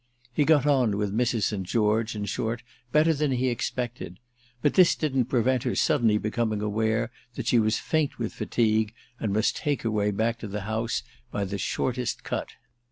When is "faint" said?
7.77-8.17